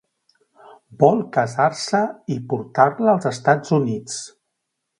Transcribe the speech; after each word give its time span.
Vol 1.03 1.21
casar-se 1.35 2.01
i 2.37 2.37
portar-la 2.53 3.15
als 3.17 3.29
Estats 3.35 3.77
Units. 3.81 4.17